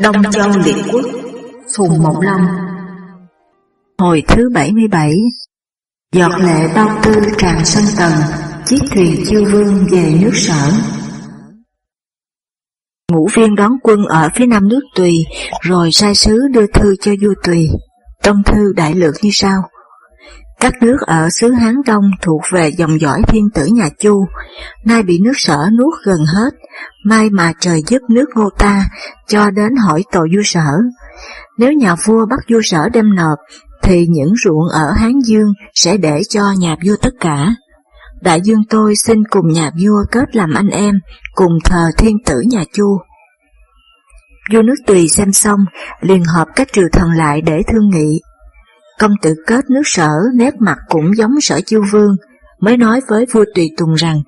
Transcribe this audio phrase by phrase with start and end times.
[0.00, 1.04] Đông Châu Liệt Quốc,
[1.76, 2.46] Phùng Mộng Long
[3.98, 5.12] Hồi thứ 77
[6.12, 8.12] Giọt lệ bao tư tràn sân tầng
[8.66, 10.72] Chiếc thuyền chiêu vương về nước sở.
[13.12, 15.24] Ngũ viên đón quân ở phía nam nước Tùy,
[15.60, 17.68] Rồi sai sứ đưa thư cho vua Tùy.
[18.22, 19.62] Trong thư đại lược như sau
[20.60, 24.26] các nước ở xứ Hán Đông thuộc về dòng dõi thiên tử nhà Chu,
[24.84, 26.50] nay bị nước sở nuốt gần hết,
[27.04, 28.84] mai mà trời giúp nước ngô ta,
[29.28, 30.70] cho đến hỏi tội vua sở.
[31.58, 33.38] Nếu nhà vua bắt vua sở đem nộp,
[33.82, 37.54] thì những ruộng ở Hán Dương sẽ để cho nhà vua tất cả.
[38.20, 40.94] Đại dương tôi xin cùng nhà vua kết làm anh em,
[41.34, 42.98] cùng thờ thiên tử nhà Chu.
[44.52, 45.60] Vua nước tùy xem xong,
[46.00, 48.20] liền họp các triều thần lại để thương nghị.
[48.98, 52.16] Công tử kết nước sở nét mặt cũng giống sở chiêu vương,
[52.60, 54.22] mới nói với vua Tùy Tùng rằng,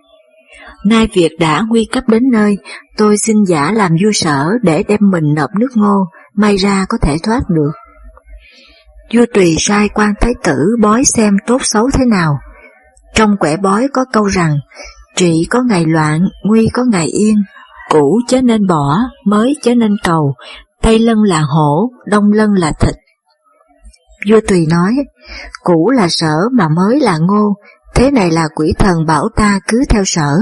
[0.85, 2.57] Nay việc đã nguy cấp đến nơi,
[2.97, 6.05] tôi xin giả làm vua sở để đem mình nộp nước ngô,
[6.35, 7.73] may ra có thể thoát được.
[9.15, 12.39] Vua Tùy sai quan thái tử bói xem tốt xấu thế nào.
[13.15, 14.57] Trong quẻ bói có câu rằng,
[15.17, 17.37] trị có ngày loạn, nguy có ngày yên,
[17.91, 20.35] cũ chớ nên bỏ, mới chớ nên cầu,
[20.83, 22.95] tây lân là hổ, đông lân là thịt,
[24.29, 24.97] Vua Tùy nói,
[25.63, 27.55] cũ là sở mà mới là ngô,
[27.95, 30.39] thế này là quỷ thần bảo ta cứ theo sở.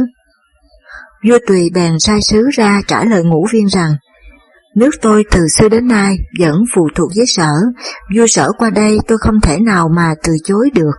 [1.29, 3.95] Vua Tùy bèn sai sứ ra trả lời ngũ viên rằng,
[4.77, 7.53] nước tôi từ xưa đến nay vẫn phụ thuộc với sở,
[8.17, 10.93] vua sở qua đây tôi không thể nào mà từ chối được.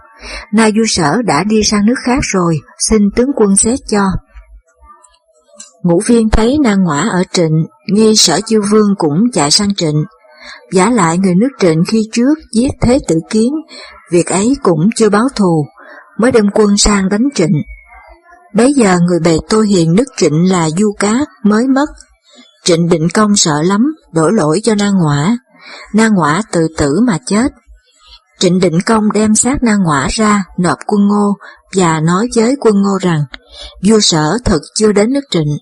[0.53, 4.03] Nay vua sở đã đi sang nước khác rồi, xin tướng quân xét cho.
[5.83, 10.03] Ngũ viên thấy nàng ngõa ở trịnh, nghi sở chiêu vương cũng chạy sang trịnh,
[10.71, 13.53] Giả lại người nước trịnh khi trước giết thế tử kiến,
[14.11, 15.65] việc ấy cũng chưa báo thù,
[16.19, 17.61] mới đem quân sang đánh trịnh.
[18.53, 21.85] Bấy giờ người bề tôi hiền nước trịnh là Du Cát mới mất.
[22.63, 25.38] Trịnh định công sợ lắm, đổ lỗi cho Na Ngõa.
[25.94, 27.51] Na Ngõa tự tử mà chết.
[28.39, 31.33] Trịnh định công đem xác Na Ngõa ra, nộp quân ngô,
[31.75, 33.23] và nói với quân ngô rằng,
[33.88, 35.57] vua sở thật chưa đến nước trịnh,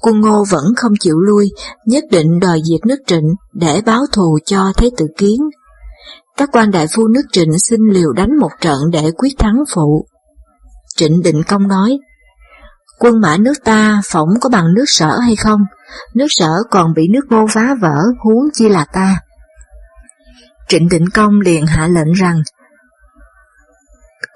[0.00, 1.50] Quân Ngô vẫn không chịu lui,
[1.86, 5.40] nhất định đòi diệt nước Trịnh để báo thù cho Thế tử Kiến.
[6.36, 10.06] Các quan đại phu nước Trịnh xin liều đánh một trận để quyết thắng phụ.
[10.96, 11.98] Trịnh Định Công nói,
[12.98, 15.60] quân mã nước ta phỏng có bằng nước sở hay không?
[16.14, 19.20] Nước sở còn bị nước ngô phá vỡ, huống chi là ta.
[20.68, 22.42] Trịnh Định Công liền hạ lệnh rằng,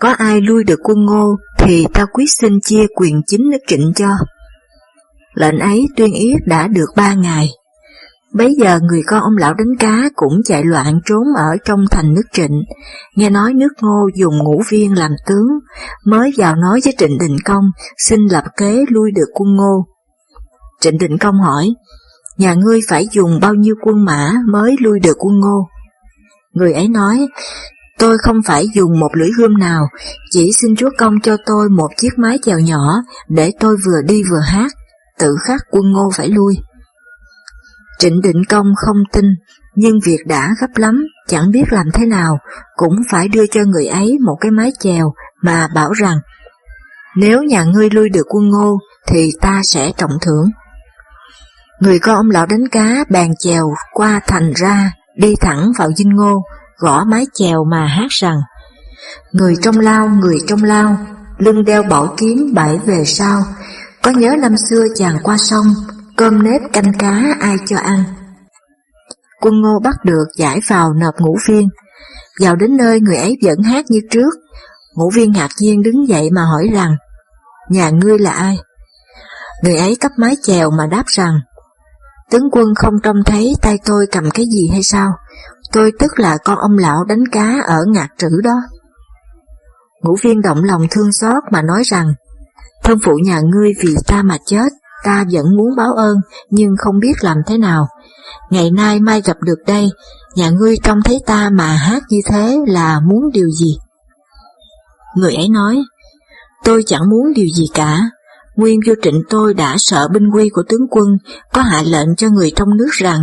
[0.00, 3.92] có ai lui được quân ngô thì ta quyết xin chia quyền chính nước trịnh
[3.96, 4.08] cho.
[5.34, 7.48] Lệnh ấy tuyên yết đã được ba ngày.
[8.34, 12.14] Bấy giờ người con ông lão đánh cá cũng chạy loạn trốn ở trong thành
[12.14, 12.62] nước trịnh,
[13.16, 15.48] nghe nói nước ngô dùng ngũ viên làm tướng,
[16.06, 17.64] mới vào nói với trịnh định công
[17.98, 19.86] xin lập kế lui được quân ngô.
[20.80, 21.68] Trịnh định công hỏi,
[22.38, 25.68] nhà ngươi phải dùng bao nhiêu quân mã mới lui được quân ngô?
[26.52, 27.28] Người ấy nói,
[27.98, 29.84] tôi không phải dùng một lưỡi gươm nào,
[30.30, 34.22] chỉ xin chúa công cho tôi một chiếc mái chèo nhỏ để tôi vừa đi
[34.30, 34.72] vừa hát,
[35.22, 36.54] tự khắc quân ngô phải lui.
[37.98, 39.24] Trịnh Định Công không tin,
[39.74, 42.38] nhưng việc đã gấp lắm, chẳng biết làm thế nào,
[42.76, 45.12] cũng phải đưa cho người ấy một cái mái chèo
[45.42, 46.18] mà bảo rằng,
[47.16, 50.50] nếu nhà ngươi lui được quân ngô, thì ta sẽ trọng thưởng.
[51.80, 56.10] Người con ông lão đánh cá bàn chèo qua thành ra, đi thẳng vào dinh
[56.10, 56.42] ngô,
[56.78, 58.36] gõ mái chèo mà hát rằng,
[59.32, 60.96] Người trong lao, người trong lao,
[61.38, 63.42] lưng đeo bảo kiếm bãi về sau,
[64.02, 65.66] có nhớ năm xưa chàng qua sông,
[66.16, 68.04] cơm nếp canh cá ai cho ăn.
[69.40, 71.68] Quân ngô bắt được giải vào nộp ngũ viên,
[72.40, 74.34] vào đến nơi người ấy vẫn hát như trước,
[74.94, 76.96] ngũ viên ngạc nhiên đứng dậy mà hỏi rằng,
[77.70, 78.58] nhà ngươi là ai?
[79.62, 81.40] Người ấy cấp mái chèo mà đáp rằng,
[82.30, 85.12] tướng quân không trông thấy tay tôi cầm cái gì hay sao?
[85.72, 88.62] Tôi tức là con ông lão đánh cá ở ngạc trữ đó.
[90.02, 92.14] Ngũ viên động lòng thương xót mà nói rằng,
[92.82, 94.68] Thân phụ nhà ngươi vì ta mà chết,
[95.04, 96.16] ta vẫn muốn báo ơn,
[96.50, 97.88] nhưng không biết làm thế nào.
[98.50, 99.88] Ngày nay mai gặp được đây,
[100.36, 103.76] nhà ngươi trông thấy ta mà hát như thế là muốn điều gì?
[105.16, 105.82] Người ấy nói,
[106.64, 108.00] tôi chẳng muốn điều gì cả.
[108.56, 111.06] Nguyên vô trịnh tôi đã sợ binh quy của tướng quân,
[111.52, 113.20] có hạ lệnh cho người trong nước rằng,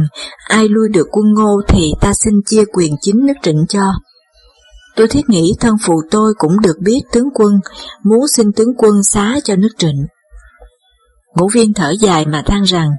[0.48, 3.92] ai lui được quân ngô thì ta xin chia quyền chính nước trịnh cho.
[5.00, 7.60] Tôi thiết nghĩ thân phụ tôi cũng được biết tướng quân,
[8.04, 10.06] muốn xin tướng quân xá cho nước trịnh.
[11.36, 12.90] Ngũ viên thở dài mà than rằng,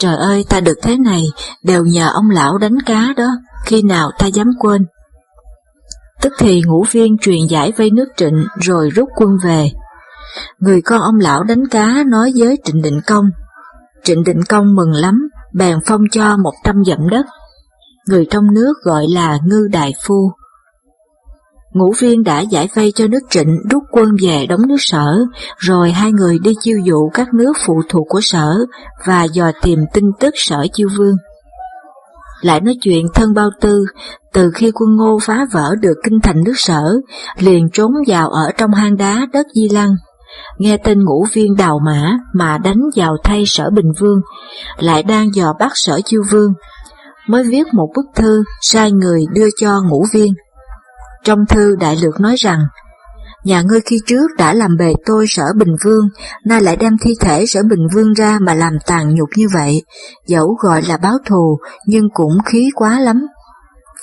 [0.00, 1.22] Trời ơi, ta được thế này,
[1.64, 3.28] đều nhờ ông lão đánh cá đó,
[3.64, 4.86] khi nào ta dám quên.
[6.22, 9.70] Tức thì ngũ viên truyền giải vây nước trịnh rồi rút quân về.
[10.58, 13.24] Người con ông lão đánh cá nói với Trịnh Định Công.
[14.04, 17.26] Trịnh Định Công mừng lắm, bèn phong cho một trăm dặm đất.
[18.08, 20.32] Người trong nước gọi là Ngư Đại Phu.
[21.72, 25.16] Ngũ viên đã giải vây cho nước trịnh rút quân về đóng nước sở,
[25.56, 28.54] rồi hai người đi chiêu dụ các nước phụ thuộc của sở
[29.06, 31.14] và dò tìm tin tức sở chiêu vương.
[32.40, 33.84] Lại nói chuyện thân bao tư,
[34.32, 36.94] từ khi quân ngô phá vỡ được kinh thành nước sở,
[37.38, 39.94] liền trốn vào ở trong hang đá đất Di Lăng.
[40.58, 44.20] Nghe tên ngũ viên đào mã mà đánh vào thay sở Bình Vương,
[44.78, 46.52] lại đang dò bắt sở chiêu vương,
[47.28, 50.32] mới viết một bức thư sai người đưa cho ngũ viên.
[51.24, 52.58] Trong thư đại lược nói rằng,
[53.44, 56.08] nhà ngươi khi trước đã làm bề tôi sở Bình Vương,
[56.44, 59.82] nay lại đem thi thể sở Bình Vương ra mà làm tàn nhục như vậy,
[60.26, 63.26] dẫu gọi là báo thù, nhưng cũng khí quá lắm.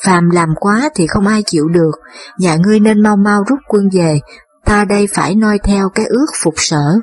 [0.04, 1.92] Phàm làm quá thì không ai chịu được,
[2.40, 4.20] nhà ngươi nên mau mau rút quân về,
[4.66, 6.94] ta đây phải noi theo cái ước phục sở.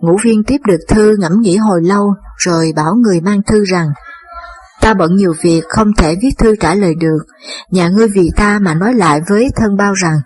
[0.00, 3.88] Ngũ viên tiếp được thư ngẫm nghĩ hồi lâu, rồi bảo người mang thư rằng,
[4.88, 7.18] Ta bận nhiều việc không thể viết thư trả lời được,
[7.70, 10.20] nhà ngươi vì ta mà nói lại với thân bao rằng,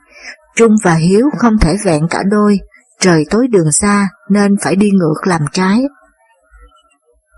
[0.56, 2.58] Trung và Hiếu không thể vẹn cả đôi,
[3.00, 5.82] trời tối đường xa nên phải đi ngược làm trái.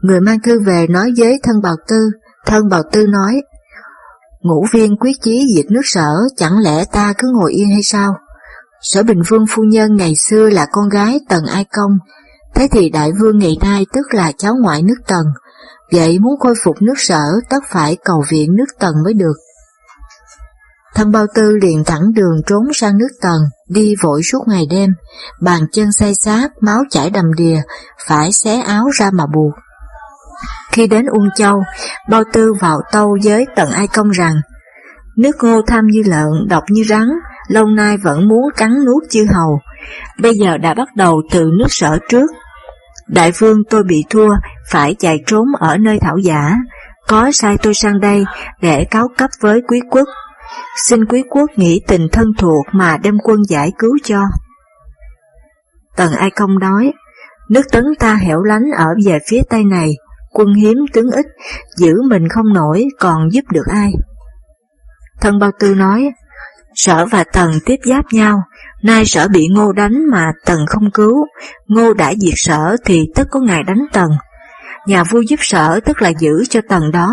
[0.03, 2.11] Người mang thư về nói với thân bào tư,
[2.47, 3.43] thân bào tư nói,
[4.41, 8.15] Ngũ viên quyết chí diệt nước sở, chẳng lẽ ta cứ ngồi yên hay sao?
[8.83, 11.91] Sở Bình Vương phu nhân ngày xưa là con gái Tần Ai Công,
[12.55, 15.25] thế thì Đại Vương ngày nay tức là cháu ngoại nước Tần,
[15.93, 19.35] vậy muốn khôi phục nước sở tất phải cầu viện nước Tần mới được.
[20.95, 24.91] Thân bao tư liền thẳng đường trốn sang nước Tần, đi vội suốt ngày đêm,
[25.41, 27.61] bàn chân say sát, máu chảy đầm đìa,
[28.09, 29.53] phải xé áo ra mà buộc.
[30.73, 31.63] Khi đến Ung Châu,
[32.11, 34.35] bao tư vào tâu với Tần Ai Công rằng,
[35.17, 37.09] nước ngô tham như lợn, độc như rắn,
[37.49, 39.59] lâu nay vẫn muốn cắn nuốt chư hầu,
[40.21, 42.31] bây giờ đã bắt đầu từ nước sở trước.
[43.09, 44.31] Đại vương tôi bị thua,
[44.71, 46.57] phải chạy trốn ở nơi thảo giả,
[47.09, 48.25] có sai tôi sang đây
[48.61, 50.09] để cáo cấp với quý quốc.
[50.89, 54.23] Xin quý quốc nghĩ tình thân thuộc mà đem quân giải cứu cho.
[55.97, 56.93] Tần Ai Công nói,
[57.51, 59.93] nước tấn ta hẻo lánh ở về phía tây này,
[60.33, 61.27] quân hiếm tướng ít,
[61.77, 63.93] giữ mình không nổi còn giúp được ai.
[65.21, 66.11] Thân Bao Tư nói,
[66.75, 68.43] sở và tần tiếp giáp nhau,
[68.85, 71.27] nay sở bị ngô đánh mà tần không cứu,
[71.67, 74.11] ngô đã diệt sở thì tất có ngài đánh tần.
[74.87, 77.13] Nhà vua giúp sở tức là giữ cho tần đó,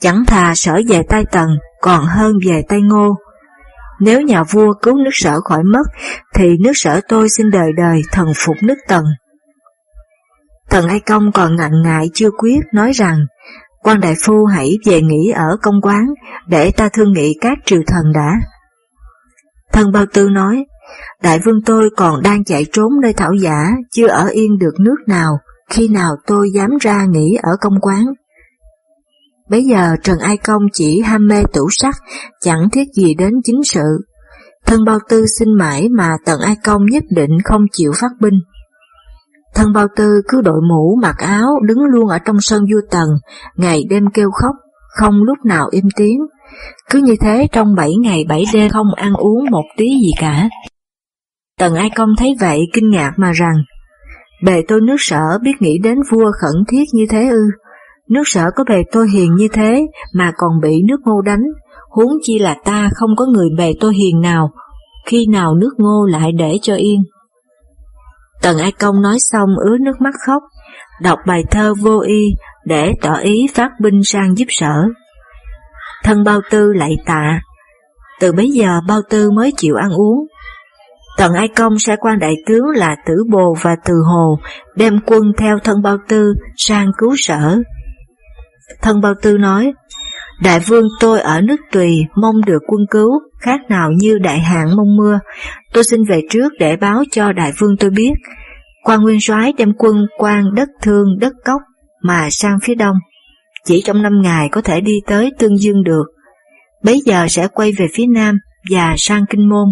[0.00, 1.48] chẳng thà sở về tay tần
[1.80, 3.14] còn hơn về tay ngô.
[4.00, 5.82] Nếu nhà vua cứu nước sở khỏi mất,
[6.34, 9.04] thì nước sở tôi xin đời đời thần phục nước tần.
[10.70, 13.18] Tần Ai Công còn ngạnh ngại chưa quyết nói rằng,
[13.82, 16.04] quan đại phu hãy về nghỉ ở công quán,
[16.46, 18.32] để ta thương nghị các triều thần đã.
[19.72, 20.64] Thần Bao Tư nói,
[21.22, 24.96] đại vương tôi còn đang chạy trốn nơi thảo giả, chưa ở yên được nước
[25.06, 25.32] nào,
[25.70, 28.04] khi nào tôi dám ra nghỉ ở công quán.
[29.50, 31.94] Bây giờ Trần Ai Công chỉ ham mê tủ sắc,
[32.40, 33.98] chẳng thiết gì đến chính sự.
[34.66, 38.34] Thân bao tư xin mãi mà Tần Ai Công nhất định không chịu phát binh.
[39.54, 43.08] Thân bao tư cứ đội mũ mặc áo đứng luôn ở trong sân vua Tần,
[43.56, 44.54] ngày đêm kêu khóc,
[44.88, 46.18] không lúc nào im tiếng.
[46.90, 50.48] Cứ như thế trong bảy ngày bảy đêm không ăn uống một tí gì cả.
[51.58, 53.54] Tần Ai Công thấy vậy kinh ngạc mà rằng,
[54.44, 57.42] bề tôi nước sở biết nghĩ đến vua khẩn thiết như thế ư,
[58.08, 61.42] nước sở có bề tôi hiền như thế mà còn bị nước ngô đánh,
[61.90, 64.50] huống chi là ta không có người bề tôi hiền nào,
[65.06, 67.02] khi nào nước ngô lại để cho yên.
[68.42, 70.42] Tần Ai Công nói xong ứa nước mắt khóc,
[71.02, 72.28] đọc bài thơ vô y
[72.64, 74.74] để tỏ ý phát binh sang giúp sở.
[76.04, 77.40] Thân bao tư lại tạ,
[78.20, 80.26] từ bấy giờ bao tư mới chịu ăn uống.
[81.16, 84.38] Tần Ai Công sai quan đại tướng là Tử Bồ và Từ Hồ
[84.76, 87.58] đem quân theo thân bao tư sang cứu sở.
[88.82, 89.72] Thân bao tư nói,
[90.42, 94.76] Đại vương tôi ở nước Tùy mong được quân cứu, khác nào như đại hạn
[94.76, 95.18] mong mưa.
[95.72, 98.12] Tôi xin về trước để báo cho đại vương tôi biết.
[98.84, 101.60] Quan Nguyên soái đem quân quan đất thương đất cốc
[102.02, 102.96] mà sang phía đông.
[103.66, 106.04] Chỉ trong năm ngày có thể đi tới Tương Dương được.
[106.84, 108.38] Bấy giờ sẽ quay về phía nam
[108.70, 109.68] và sang Kinh Môn.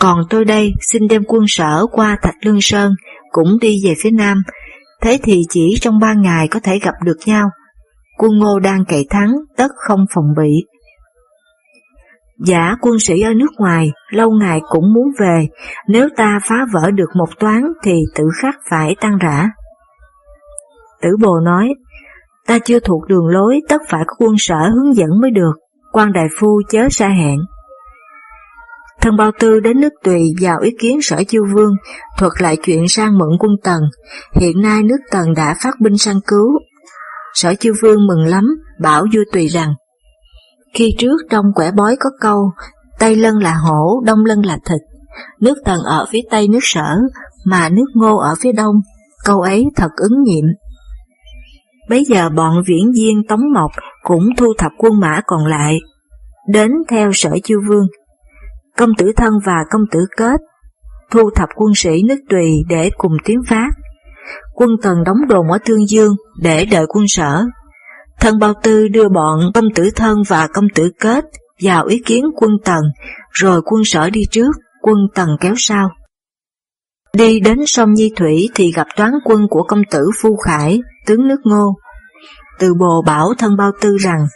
[0.00, 2.92] Còn tôi đây xin đem quân sở qua Thạch Lương Sơn,
[3.30, 4.42] cũng đi về phía nam.
[5.02, 7.50] Thế thì chỉ trong ba ngày có thể gặp được nhau
[8.18, 10.64] quân ngô đang cậy thắng, tất không phòng bị.
[12.46, 15.46] Giả quân sĩ ở nước ngoài, lâu ngày cũng muốn về,
[15.88, 19.48] nếu ta phá vỡ được một toán thì tự khắc phải tăng rã.
[21.02, 21.74] Tử bồ nói,
[22.46, 25.52] ta chưa thuộc đường lối, tất phải có quân sở hướng dẫn mới được,
[25.92, 27.38] quan đại phu chớ xa hẹn.
[29.00, 31.72] Thân bao tư đến nước tùy vào ý kiến sở chiêu vương,
[32.18, 33.80] thuật lại chuyện sang mượn quân tần,
[34.34, 36.48] hiện nay nước tần đã phát binh sang cứu,
[37.36, 38.44] Sở chiêu vương mừng lắm,
[38.80, 39.74] bảo vua tùy rằng,
[40.74, 42.50] khi trước trong quẻ bói có câu,
[42.98, 44.80] Tây lân là hổ, Đông lân là thịt,
[45.40, 46.96] nước tần ở phía Tây nước sở,
[47.44, 48.74] mà nước ngô ở phía Đông,
[49.24, 50.44] câu ấy thật ứng nghiệm.
[51.88, 53.70] Bấy giờ bọn viễn viên Tống Mộc
[54.02, 55.78] cũng thu thập quân mã còn lại,
[56.48, 57.86] đến theo sở chiêu vương.
[58.76, 60.40] Công tử thân và công tử kết
[61.10, 63.68] thu thập quân sĩ nước tùy để cùng tiến phát.
[64.54, 67.44] Quân tần đóng đồn ở Thương Dương để đợi quân sở.
[68.20, 71.24] Thân Bao Tư đưa bọn công tử thân và công tử kết
[71.62, 72.80] vào ý kiến quân tần,
[73.30, 74.50] rồi quân sở đi trước,
[74.82, 75.90] quân tần kéo sau.
[77.12, 81.28] Đi đến sông Nhi Thủy thì gặp toán quân của công tử Phu Khải, tướng
[81.28, 81.74] nước Ngô.
[82.58, 84.26] Từ bồ bảo thân Bao Tư rằng,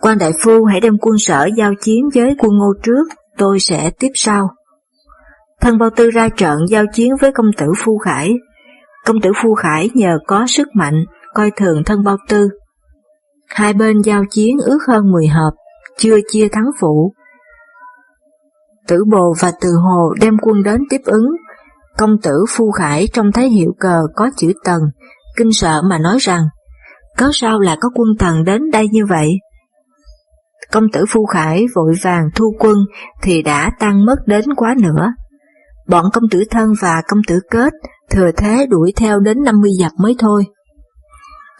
[0.00, 3.04] quan đại phu hãy đem quân sở giao chiến với quân Ngô trước,
[3.38, 4.48] tôi sẽ tiếp sau.
[5.60, 8.32] Thân Bao Tư ra trận giao chiến với công tử Phu Khải.
[9.06, 11.04] Công tử Phu Khải nhờ có sức mạnh,
[11.34, 12.48] coi thường thân Bao Tư.
[13.48, 15.50] Hai bên giao chiến ước hơn 10 hợp,
[15.98, 17.12] chưa chia thắng phụ.
[18.88, 21.26] Tử Bồ và Từ Hồ đem quân đến tiếp ứng.
[21.98, 24.80] Công tử Phu Khải trông thấy hiệu cờ có chữ Tần,
[25.36, 26.42] kinh sợ mà nói rằng,
[27.18, 29.28] có sao là có quân Tần đến đây như vậy?
[30.72, 32.76] Công tử Phu Khải vội vàng thu quân
[33.22, 35.12] thì đã tăng mất đến quá nữa.
[35.88, 37.72] Bọn công tử thân và công tử kết
[38.10, 40.44] thừa thế đuổi theo đến 50 dặm mới thôi.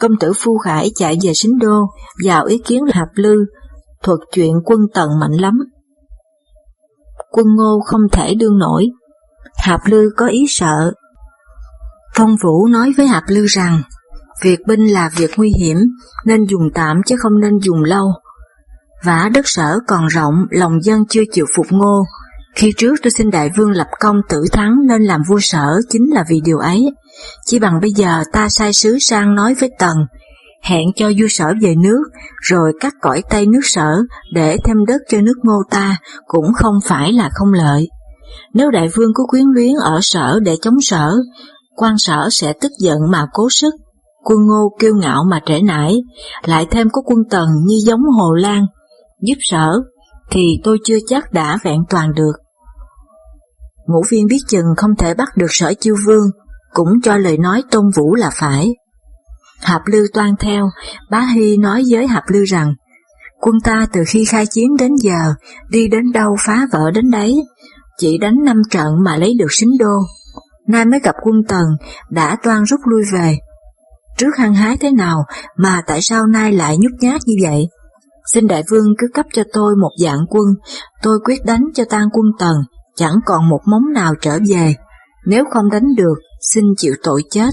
[0.00, 1.86] Công tử Phu Khải chạy về Sính Đô,
[2.24, 3.34] vào ý kiến Hạp Lư,
[4.02, 5.58] thuật chuyện quân tần mạnh lắm.
[7.30, 8.86] Quân ngô không thể đương nổi,
[9.58, 10.92] Hạp Lư có ý sợ.
[12.16, 13.82] Phong Vũ nói với Hạp Lư rằng,
[14.42, 15.76] việc binh là việc nguy hiểm,
[16.24, 18.12] nên dùng tạm chứ không nên dùng lâu.
[19.05, 22.05] Vả đất sở còn rộng, lòng dân chưa chịu phục ngô,
[22.55, 26.14] khi trước tôi xin đại vương lập công tử thắng nên làm vua sở chính
[26.14, 26.90] là vì điều ấy.
[27.47, 29.97] Chỉ bằng bây giờ ta sai sứ sang nói với Tần,
[30.62, 32.02] hẹn cho vua sở về nước,
[32.43, 33.97] rồi cắt cõi tây nước sở
[34.35, 37.88] để thêm đất cho nước ngô ta cũng không phải là không lợi.
[38.55, 41.12] Nếu đại vương có quyến luyến ở sở để chống sở,
[41.76, 43.75] quan sở sẽ tức giận mà cố sức,
[44.25, 45.97] quân ngô kiêu ngạo mà trễ nải,
[46.45, 48.67] lại thêm có quân tần như giống Hồ Lan,
[49.20, 49.70] giúp sở,
[50.30, 52.32] thì tôi chưa chắc đã vẹn toàn được.
[53.87, 56.26] Ngũ viên biết chừng không thể bắt được sở chiêu vương,
[56.72, 58.68] cũng cho lời nói tôn vũ là phải.
[59.62, 60.68] Hạp Lư toan theo,
[61.10, 62.75] bá Hy nói với Hạp Lư rằng,
[63.40, 65.34] quân ta từ khi khai chiến đến giờ,
[65.70, 67.34] đi đến đâu phá vỡ đến đấy,
[67.98, 69.94] chỉ đánh năm trận mà lấy được xính đô.
[70.68, 71.64] Nay mới gặp quân tần,
[72.10, 73.38] đã toan rút lui về.
[74.18, 75.25] Trước hăng hái thế nào
[75.56, 77.68] mà tại sao nay lại nhút nhát như vậy?
[78.32, 80.47] Xin đại vương cứ cấp cho tôi một dạng quân,
[81.02, 82.56] tôi quyết đánh cho tan quân tần,
[82.97, 84.75] chẳng còn một móng nào trở về,
[85.26, 86.14] nếu không đánh được,
[86.52, 87.50] xin chịu tội chết.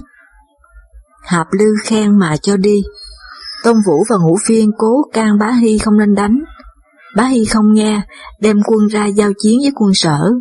[1.24, 2.84] Hạp Lư khen mà cho đi,
[3.64, 6.40] Tôn Vũ và Ngũ Phiên cố can Bá Hy không nên đánh,
[7.16, 8.02] Bá Hy không nghe,
[8.42, 10.32] đem quân ra giao chiến với quân sở.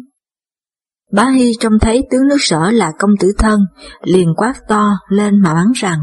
[1.12, 3.60] Bá Hy trông thấy tướng nước sở là công tử thân,
[4.02, 5.98] liền quát to lên mà bắn rằng,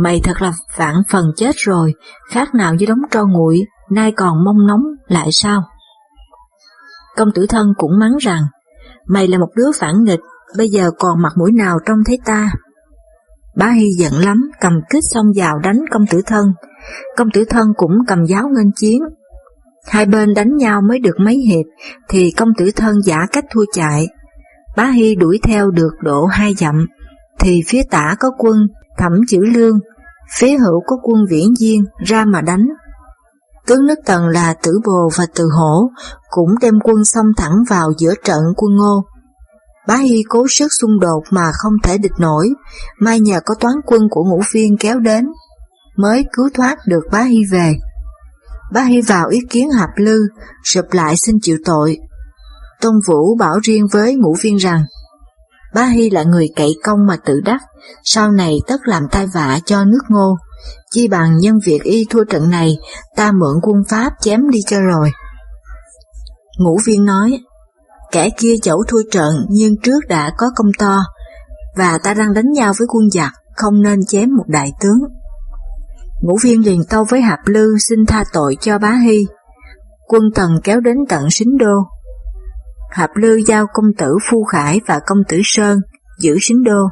[0.00, 1.94] Mày thật là vạn phần chết rồi,
[2.30, 5.62] khác nào với đống tro nguội, nay còn mong nóng lại sao?
[7.16, 8.42] Công tử thân cũng mắng rằng,
[9.06, 10.20] mày là một đứa phản nghịch,
[10.56, 12.50] bây giờ còn mặt mũi nào trông thấy ta.
[13.56, 16.44] Bá Hy giận lắm, cầm kích xông vào đánh công tử thân.
[17.16, 18.98] Công tử thân cũng cầm giáo nghênh chiến.
[19.86, 21.66] Hai bên đánh nhau mới được mấy hiệp,
[22.08, 24.06] thì công tử thân giả cách thua chạy.
[24.76, 26.86] Bá Hy đuổi theo được độ hai dặm,
[27.40, 28.56] thì phía tả có quân,
[28.98, 29.78] thẩm chữ lương,
[30.36, 32.66] phía hữu có quân viễn diên ra mà đánh.
[33.66, 35.90] Tướng nước Tần là Tử Bồ và Từ Hổ
[36.30, 39.04] cũng đem quân xông thẳng vào giữa trận quân Ngô.
[39.88, 42.50] Bá Hy cố sức xung đột mà không thể địch nổi,
[43.00, 45.26] may nhờ có toán quân của ngũ phiên kéo đến,
[45.96, 47.74] mới cứu thoát được Bá Hy về.
[48.72, 50.18] Bá Hy vào ý kiến Hạp Lư,
[50.64, 51.98] sụp lại xin chịu tội.
[52.80, 54.84] Tôn Vũ bảo riêng với ngũ phiên rằng,
[55.74, 57.62] Bá Hy là người cậy công mà tự đắc,
[58.04, 60.36] sau này tất làm tai vạ cho nước ngô,
[60.90, 62.76] chi bằng nhân việc y thua trận này,
[63.16, 65.10] ta mượn quân Pháp chém đi cho rồi.
[66.58, 67.38] Ngũ viên nói,
[68.12, 70.98] kẻ kia chẩu thua trận nhưng trước đã có công to,
[71.76, 74.98] và ta đang đánh nhau với quân giặc, không nên chém một đại tướng.
[76.20, 79.26] Ngũ viên liền tâu với Hạp Lư xin tha tội cho bá Hy.
[80.08, 81.74] Quân Tần kéo đến tận Sính Đô.
[82.90, 85.78] Hạp Lư giao công tử Phu Khải và công tử Sơn
[86.18, 86.88] giữ Sính Đô,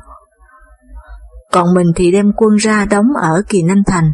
[1.52, 4.12] còn mình thì đem quân ra đóng ở Kỳ Nam Thành,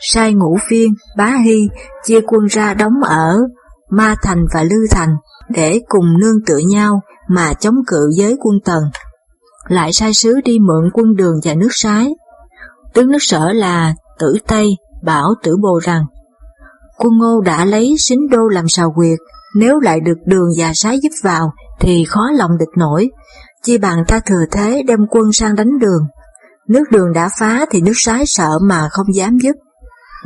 [0.00, 1.68] sai ngũ phiên, bá hy,
[2.04, 3.38] chia quân ra đóng ở
[3.90, 5.16] Ma Thành và Lư Thành,
[5.48, 8.82] để cùng nương tựa nhau mà chống cự với quân Tần.
[9.68, 12.14] Lại sai sứ đi mượn quân đường và nước sái.
[12.94, 14.68] Tướng nước sở là Tử Tây
[15.02, 16.04] bảo Tử Bồ rằng
[16.98, 19.18] quân ngô đã lấy xính đô làm sào quyệt,
[19.54, 23.10] nếu lại được đường và sái giúp vào thì khó lòng địch nổi,
[23.62, 26.02] chi bằng ta thừa thế đem quân sang đánh đường.
[26.68, 29.52] Nước đường đã phá thì nước sái sợ mà không dám giúp,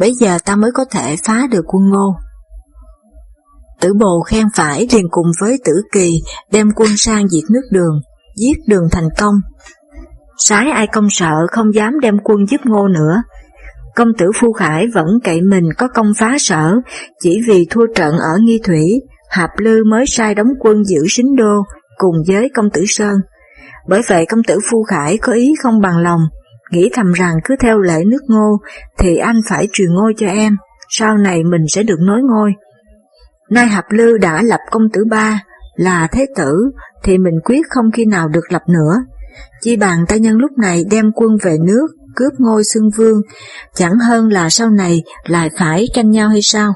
[0.01, 2.15] bây giờ ta mới có thể phá được quân ngô.
[3.81, 6.21] Tử bồ khen phải liền cùng với tử kỳ
[6.53, 8.01] đem quân sang diệt nước đường,
[8.37, 9.35] giết đường thành công.
[10.39, 13.23] Sái ai công sợ không dám đem quân giúp ngô nữa.
[13.97, 16.75] Công tử Phu Khải vẫn cậy mình có công phá sở,
[17.21, 19.01] chỉ vì thua trận ở Nghi Thủy,
[19.35, 21.63] Hạp Lư mới sai đóng quân giữ Sính Đô
[21.97, 23.15] cùng với công tử Sơn.
[23.89, 26.21] Bởi vậy công tử Phu Khải có ý không bằng lòng,
[26.71, 28.59] nghĩ thầm rằng cứ theo lệ nước ngô
[28.99, 30.57] thì anh phải truyền ngôi cho em,
[30.89, 32.53] sau này mình sẽ được nối ngôi.
[33.51, 35.41] Nay Hạp Lư đã lập công tử ba
[35.77, 36.71] là thế tử
[37.05, 38.95] thì mình quyết không khi nào được lập nữa.
[39.63, 41.87] Chi bằng ta nhân lúc này đem quân về nước,
[42.17, 43.21] cướp ngôi xưng vương,
[43.75, 46.73] chẳng hơn là sau này lại phải tranh nhau hay sao?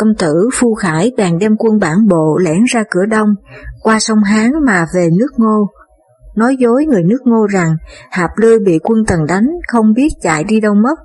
[0.00, 3.28] Công tử Phu Khải bèn đem quân bản bộ lẻn ra cửa đông,
[3.82, 5.66] qua sông Hán mà về nước ngô.
[6.36, 7.76] Nói dối người nước ngô rằng
[8.10, 10.98] Hạp Lư bị quân tần đánh, không biết chạy đi đâu mất.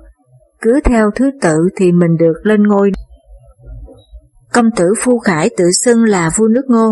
[0.62, 2.92] Cứ theo thứ tự thì mình được lên ngôi.
[4.52, 6.90] Công tử Phu Khải tự xưng là vua nước ngô.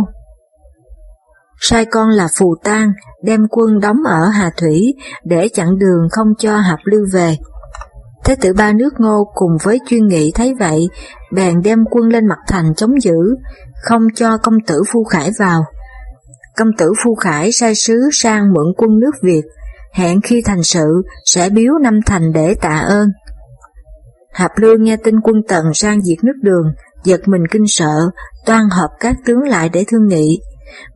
[1.60, 2.92] Sai con là Phù Tang
[3.22, 4.94] đem quân đóng ở Hà Thủy
[5.24, 7.36] để chặn đường không cho Hạp Lư về.
[8.24, 10.86] Thế tử ba nước ngô cùng với chuyên nghị thấy vậy,
[11.32, 13.36] bèn đem quân lên mặt thành chống giữ,
[13.82, 15.64] không cho công tử Phu Khải vào.
[16.56, 19.42] Công tử Phu Khải sai sứ sang mượn quân nước Việt,
[19.92, 23.08] hẹn khi thành sự sẽ biếu năm thành để tạ ơn.
[24.32, 26.64] Hạp Lương nghe tin quân Tần sang diệt nước đường,
[27.04, 28.10] giật mình kinh sợ,
[28.46, 30.38] toan hợp các tướng lại để thương nghị.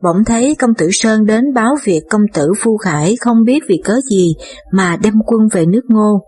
[0.01, 3.81] Bỗng thấy công tử Sơn đến báo việc công tử Phu Khải không biết vì
[3.85, 4.33] cớ gì
[4.71, 6.25] mà đem quân về nước ngô.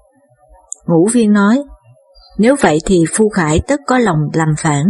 [0.87, 1.63] Ngũ viên nói,
[2.37, 4.85] nếu vậy thì Phu Khải tất có lòng làm phản.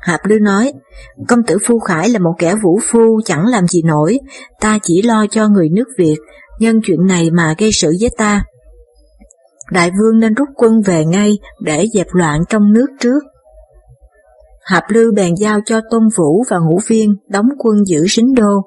[0.00, 0.72] Hạp Lư nói,
[1.28, 4.18] công tử Phu Khải là một kẻ vũ phu chẳng làm gì nổi,
[4.60, 6.16] ta chỉ lo cho người nước Việt,
[6.60, 8.42] nhân chuyện này mà gây sự với ta.
[9.72, 13.20] Đại vương nên rút quân về ngay để dẹp loạn trong nước trước.
[14.64, 18.62] Hạp Lư bèn giao cho Tôn Vũ và Ngũ Viên đóng quân giữ sính đô,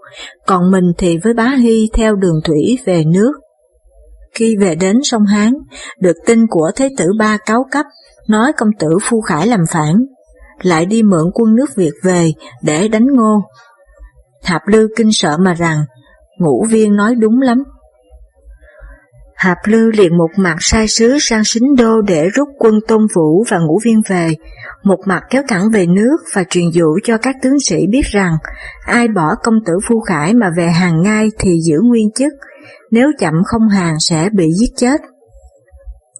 [0.48, 3.32] còn mình thì với Bá Hy theo đường thủy về nước.
[4.36, 5.54] Khi về đến sông Hán,
[6.00, 7.86] được tin của Thế tử Ba cáo cấp,
[8.28, 9.95] nói công tử Phu Khải làm phản,
[10.62, 12.32] lại đi mượn quân nước Việt về
[12.63, 13.41] để đánh ngô.
[14.43, 15.78] Hạp Lư kinh sợ mà rằng,
[16.39, 17.63] ngũ viên nói đúng lắm.
[19.36, 23.43] Hạp Lư liền một mặt sai sứ sang Sính Đô để rút quân Tôn Vũ
[23.50, 24.36] và ngũ viên về,
[24.84, 28.32] một mặt kéo thẳng về nước và truyền dụ cho các tướng sĩ biết rằng
[28.86, 32.34] ai bỏ công tử Phu Khải mà về hàng ngai thì giữ nguyên chức,
[32.91, 35.01] nếu chậm không hàng sẽ bị giết chết.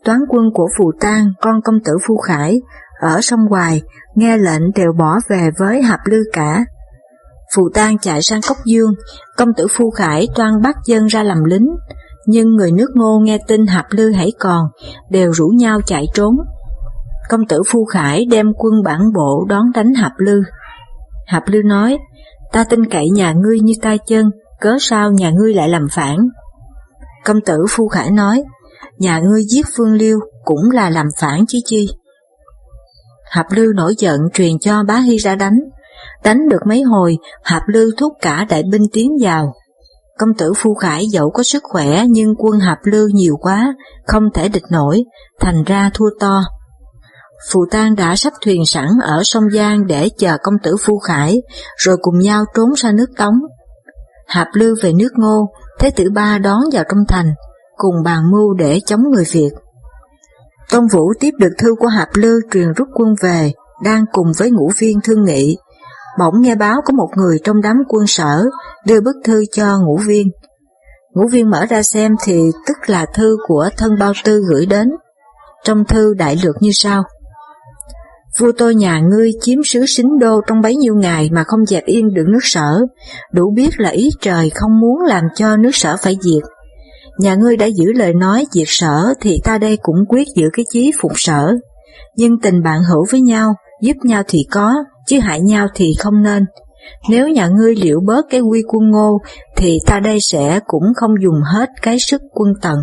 [0.04, 2.62] Toán quân của Phù Tang, con công tử Phu Khải,
[3.02, 3.82] ở sông Hoài,
[4.16, 6.66] nghe lệnh đều bỏ về với Hạp Lư cả.
[7.56, 8.92] Phù Tang chạy sang Cốc Dương,
[9.38, 11.68] công tử Phu Khải toan bắt dân ra làm lính,
[12.28, 14.62] nhưng người nước ngô nghe tin Hạp Lư hãy còn,
[15.10, 16.36] đều rủ nhau chạy trốn.
[17.30, 20.42] Công tử Phu Khải đem quân bản bộ đón đánh Hạp Lư.
[21.28, 21.98] Hạp Lư nói,
[22.52, 24.30] ta tin cậy nhà ngươi như tay chân,
[24.66, 26.18] cớ sao nhà ngươi lại làm phản?
[27.26, 28.44] Công tử Phu Khải nói,
[28.98, 31.88] nhà ngươi giết Phương Liêu cũng là làm phản chứ chi.
[33.30, 35.58] Hạp lưu nổi giận truyền cho bá Hy ra đánh,
[36.24, 39.54] đánh được mấy hồi, Hạp lưu thúc cả đại binh tiến vào.
[40.18, 43.74] Công tử Phu Khải dẫu có sức khỏe nhưng quân Hạp lưu nhiều quá,
[44.08, 45.04] không thể địch nổi,
[45.40, 46.44] thành ra thua to.
[47.52, 51.42] Phù Tang đã sắp thuyền sẵn ở sông Giang để chờ công tử Phu Khải,
[51.78, 53.36] rồi cùng nhau trốn ra nước Tống.
[54.28, 57.34] Hạp Lư về nước Ngô, Thế tử Ba đón vào trong thành,
[57.76, 59.50] cùng bàn mưu để chống người Việt.
[60.70, 63.52] Tôn Vũ tiếp được thư của Hạp Lư truyền rút quân về,
[63.84, 65.58] đang cùng với ngũ viên thương nghị.
[66.20, 68.44] Bỗng nghe báo có một người trong đám quân sở
[68.86, 70.28] đưa bức thư cho ngũ viên.
[71.14, 74.92] Ngũ viên mở ra xem thì tức là thư của thân bao tư gửi đến.
[75.64, 77.04] Trong thư đại lược như sau.
[78.40, 81.86] Vua tôi nhà ngươi chiếm xứ xính đô trong bấy nhiêu ngày mà không dẹp
[81.86, 82.82] yên được nước sở,
[83.34, 86.44] đủ biết là ý trời không muốn làm cho nước sở phải diệt.
[87.20, 90.66] Nhà ngươi đã giữ lời nói diệt sở thì ta đây cũng quyết giữ cái
[90.72, 91.54] chí phục sở.
[92.18, 94.74] Nhưng tình bạn hữu với nhau, giúp nhau thì có,
[95.08, 96.46] chứ hại nhau thì không nên.
[97.10, 99.18] Nếu nhà ngươi liệu bớt cái quy quân ngô,
[99.58, 102.76] thì ta đây sẽ cũng không dùng hết cái sức quân tần.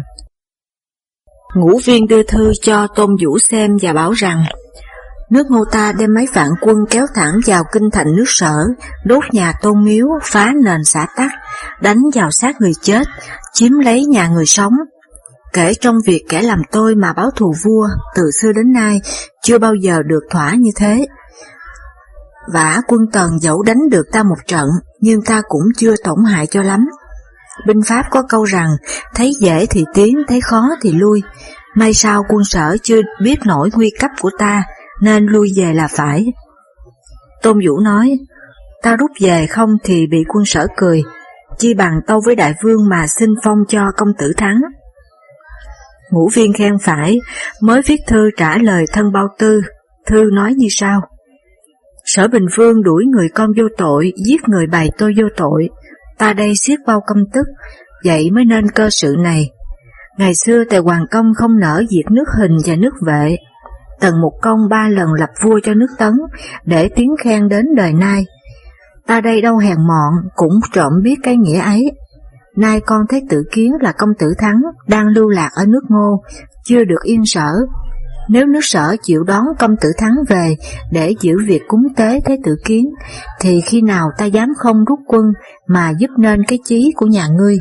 [1.55, 4.45] Ngũ viên đưa thư cho Tôn Vũ xem và bảo rằng
[5.33, 8.67] Nước ngô ta đem mấy vạn quân kéo thẳng vào kinh thành nước sở,
[9.05, 11.31] đốt nhà tôn miếu, phá nền xã tắc,
[11.81, 13.03] đánh vào xác người chết,
[13.53, 14.73] chiếm lấy nhà người sống.
[15.53, 19.01] Kể trong việc kẻ làm tôi mà báo thù vua, từ xưa đến nay,
[19.43, 21.07] chưa bao giờ được thỏa như thế.
[22.53, 24.69] Vả quân tần dẫu đánh được ta một trận,
[25.01, 26.87] nhưng ta cũng chưa tổn hại cho lắm.
[27.67, 28.69] Binh Pháp có câu rằng,
[29.15, 31.23] thấy dễ thì tiến, thấy khó thì lui.
[31.75, 34.63] May sao quân sở chưa biết nổi nguy cấp của ta,
[35.03, 36.33] nên lui về là phải.
[37.43, 38.19] Tôn Vũ nói,
[38.83, 41.03] ta rút về không thì bị quân sở cười,
[41.59, 44.61] chi bằng tâu với đại vương mà xin phong cho công tử thắng.
[46.11, 47.19] Ngũ viên khen phải,
[47.63, 49.61] mới viết thư trả lời thân bao tư,
[50.07, 51.01] thư nói như sau.
[52.05, 55.69] Sở Bình Vương đuổi người con vô tội, giết người bày tôi vô tội,
[56.19, 57.47] ta đây siết bao công tức,
[58.05, 59.51] vậy mới nên cơ sự này.
[60.19, 63.37] Ngày xưa Tề Hoàng Công không nở diệt nước hình và nước vệ,
[64.03, 66.13] Tần Mục Công ba lần lập vua cho nước Tấn,
[66.65, 68.25] để tiếng khen đến đời nay.
[69.07, 71.91] Ta đây đâu hèn mọn, cũng trộm biết cái nghĩa ấy.
[72.57, 76.23] Nay con thấy tử kiến là công tử Thắng đang lưu lạc ở nước ngô,
[76.65, 77.53] chưa được yên sở.
[78.29, 80.57] Nếu nước sở chịu đón công tử Thắng về
[80.93, 82.87] để giữ việc cúng tế thế tử kiến,
[83.41, 85.25] thì khi nào ta dám không rút quân
[85.69, 87.57] mà giúp nên cái chí của nhà ngươi.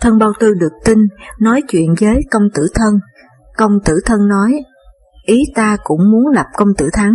[0.00, 0.98] Thân bao tư được tin,
[1.40, 2.94] nói chuyện với công tử thân.
[3.56, 4.62] Công tử thân nói,
[5.26, 7.12] ý ta cũng muốn lập công tử Thắng.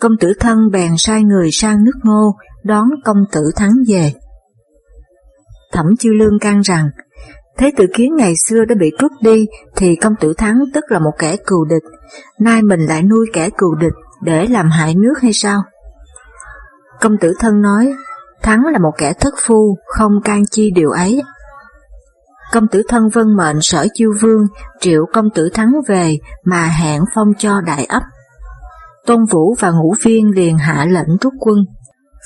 [0.00, 4.12] Công tử thân bèn sai người sang nước ngô đón công tử Thắng về.
[5.72, 6.90] Thẩm Chiêu Lương can rằng,
[7.58, 9.46] Thế tử kiến ngày xưa đã bị trút đi
[9.76, 11.82] thì công tử Thắng tức là một kẻ cừu địch,
[12.40, 15.62] nay mình lại nuôi kẻ cừu địch để làm hại nước hay sao?
[17.00, 17.94] Công tử thân nói,
[18.42, 21.22] Thắng là một kẻ thất phu, không can chi điều ấy.
[22.56, 24.42] Công tử thân vân mệnh sở chiêu vương
[24.80, 28.02] triệu công tử Thắng về mà hẹn phong cho đại ấp.
[29.06, 31.58] Tôn Vũ và Ngũ viên liền hạ lệnh rút quân.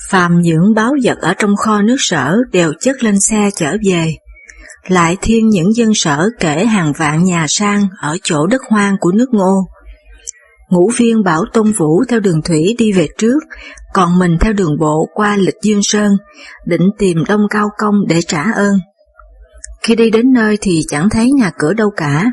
[0.09, 4.15] Phàm những báo vật ở trong kho nước sở đều chất lên xe trở về.
[4.87, 9.13] Lại thiên những dân sở kể hàng vạn nhà sang ở chỗ đất hoang của
[9.13, 9.55] nước ngô.
[10.71, 13.39] Ngũ viên bảo Tôn Vũ theo đường thủy đi về trước,
[13.95, 16.13] còn mình theo đường bộ qua lịch Dương Sơn,
[16.67, 18.73] định tìm Đông Cao Công để trả ơn.
[19.83, 22.25] Khi đi đến nơi thì chẳng thấy nhà cửa đâu cả,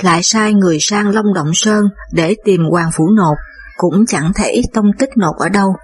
[0.00, 3.36] lại sai người sang Long Động Sơn để tìm Hoàng Phủ Nột,
[3.76, 5.74] cũng chẳng thấy tông tích nột ở đâu.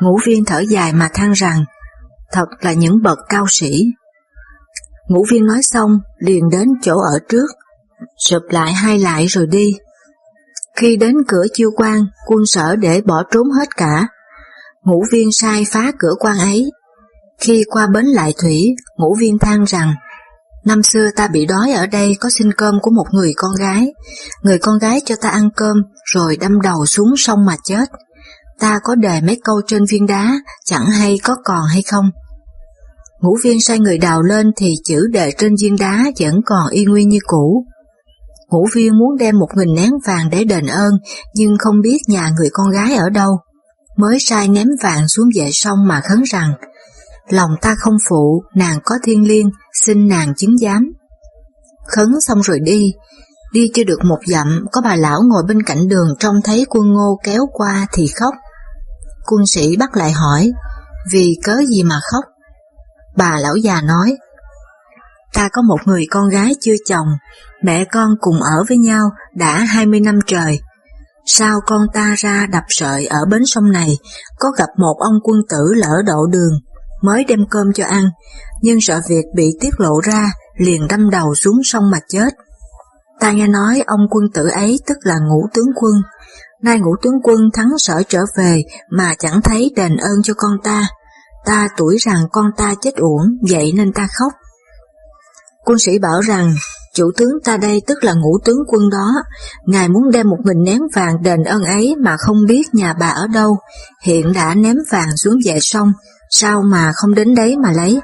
[0.00, 1.64] Ngũ viên thở dài mà than rằng,
[2.32, 3.84] thật là những bậc cao sĩ.
[5.08, 7.46] Ngũ viên nói xong, liền đến chỗ ở trước,
[8.18, 9.74] sụp lại hai lại rồi đi.
[10.76, 14.08] Khi đến cửa chiêu quan, quân sở để bỏ trốn hết cả.
[14.84, 16.64] Ngũ viên sai phá cửa quan ấy.
[17.40, 19.94] Khi qua bến lại thủy, ngũ viên than rằng,
[20.66, 23.92] Năm xưa ta bị đói ở đây có xin cơm của một người con gái.
[24.42, 25.76] Người con gái cho ta ăn cơm
[26.14, 27.88] rồi đâm đầu xuống sông mà chết.
[28.60, 30.32] Ta có đề mấy câu trên viên đá,
[30.64, 32.04] chẳng hay có còn hay không.
[33.20, 36.84] Ngũ viên sai người đào lên thì chữ đề trên viên đá vẫn còn y
[36.84, 37.64] nguyên như cũ.
[38.50, 40.92] Ngũ viên muốn đem một nghìn nén vàng để đền ơn,
[41.34, 43.38] nhưng không biết nhà người con gái ở đâu.
[43.96, 46.52] Mới sai ném vàng xuống vệ sông mà khấn rằng,
[47.28, 49.50] lòng ta không phụ, nàng có thiên liêng,
[49.84, 50.92] xin nàng chứng giám.
[51.86, 52.92] Khấn xong rồi đi,
[53.52, 56.92] đi chưa được một dặm, có bà lão ngồi bên cạnh đường trông thấy quân
[56.92, 58.34] ngô kéo qua thì khóc.
[59.26, 60.52] Quân sĩ bắt lại hỏi,
[61.12, 62.24] vì cớ gì mà khóc?
[63.16, 64.16] Bà lão già nói,
[65.34, 67.06] ta có một người con gái chưa chồng,
[67.62, 70.60] mẹ con cùng ở với nhau đã 20 năm trời.
[71.26, 73.98] Sao con ta ra đập sợi ở bến sông này,
[74.38, 76.52] có gặp một ông quân tử lỡ độ đường,
[77.02, 78.04] mới đem cơm cho ăn,
[78.62, 82.34] nhưng sợ việc bị tiết lộ ra, liền đâm đầu xuống sông mà chết.
[83.20, 85.92] Ta nghe nói ông quân tử ấy tức là ngũ tướng quân,
[86.62, 90.52] nay ngũ tướng quân thắng sở trở về mà chẳng thấy đền ơn cho con
[90.64, 90.88] ta.
[91.44, 94.32] Ta tuổi rằng con ta chết uổng, vậy nên ta khóc.
[95.64, 96.54] Quân sĩ bảo rằng,
[96.94, 99.12] chủ tướng ta đây tức là ngũ tướng quân đó,
[99.66, 103.06] ngài muốn đem một mình ném vàng đền ơn ấy mà không biết nhà bà
[103.06, 103.56] ở đâu,
[104.02, 105.92] hiện đã ném vàng xuống về sông,
[106.30, 108.00] sao mà không đến đấy mà lấy.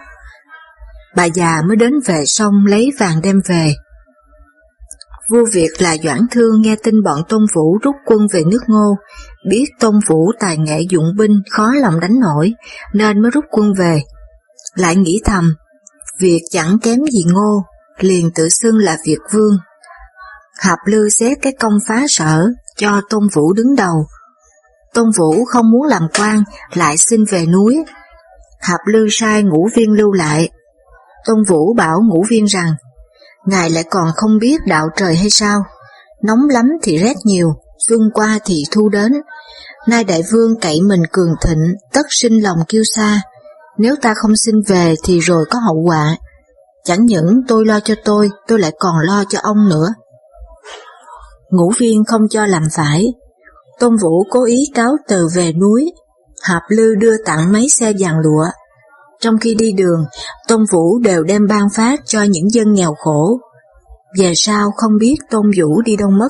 [1.16, 3.74] Bà già mới đến về xong lấy vàng đem về.
[5.30, 8.96] Vua Việt là Doãn Thương nghe tin bọn Tôn Vũ rút quân về nước ngô,
[9.48, 12.52] biết Tôn Vũ tài nghệ dụng binh khó lòng đánh nổi,
[12.94, 14.00] nên mới rút quân về.
[14.74, 15.54] Lại nghĩ thầm,
[16.20, 17.64] việc chẳng kém gì ngô,
[17.98, 19.56] liền tự xưng là Việt Vương.
[20.58, 24.06] Hạp Lư xét cái công phá sở, cho Tôn Vũ đứng đầu.
[24.94, 26.42] Tôn Vũ không muốn làm quan,
[26.74, 27.84] lại xin về núi.
[28.62, 30.50] Hạp Lư sai ngũ viên lưu lại.
[31.26, 32.74] Tôn Vũ bảo ngũ viên rằng,
[33.46, 35.62] Ngài lại còn không biết đạo trời hay sao?
[36.22, 37.48] Nóng lắm thì rét nhiều,
[37.88, 39.12] xuân qua thì thu đến.
[39.88, 43.22] Nay đại vương cậy mình cường thịnh, tất sinh lòng kiêu xa.
[43.78, 46.16] Nếu ta không xin về thì rồi có hậu quả.
[46.84, 49.88] Chẳng những tôi lo cho tôi, tôi lại còn lo cho ông nữa.
[51.50, 53.06] Ngũ viên không cho làm phải.
[53.78, 55.92] Tôn Vũ cố ý cáo từ về núi.
[56.42, 58.46] Hạp Lư đưa tặng mấy xe vàng lụa.
[59.20, 60.04] Trong khi đi đường,
[60.48, 63.38] Tôn Vũ đều đem ban phát cho những dân nghèo khổ.
[64.18, 66.28] Về sau không biết Tôn Vũ đi đâu mất.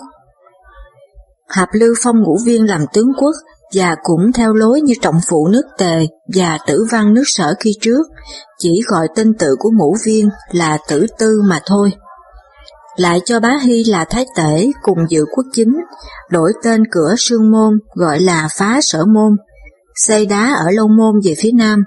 [1.49, 3.35] Hạp Lư phong ngũ viên làm tướng quốc
[3.75, 7.73] và cũng theo lối như trọng phụ nước tề và tử văn nước sở khi
[7.81, 8.03] trước,
[8.59, 11.93] chỉ gọi tên tự của ngũ viên là tử tư mà thôi.
[12.97, 15.73] Lại cho bá Hy là thái tể cùng dự quốc chính,
[16.31, 19.37] đổi tên cửa sương môn gọi là phá sở môn,
[20.07, 21.85] xây đá ở Long môn về phía nam,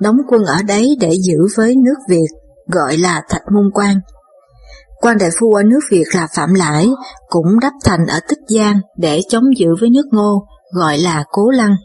[0.00, 2.28] đóng quân ở đấy để giữ với nước Việt,
[2.66, 4.00] gọi là thạch môn quan.
[5.00, 6.88] Quan đại phu ở nước Việt là Phạm Lãi,
[7.28, 11.50] cũng đắp thành ở Tích Giang để chống giữ với nước Ngô, gọi là Cố
[11.50, 11.76] Lăng.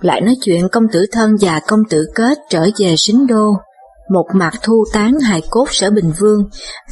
[0.00, 3.52] Lại nói chuyện công tử thân và công tử kết trở về Sính Đô,
[4.10, 6.44] một mặt thu tán hài cốt sở Bình Vương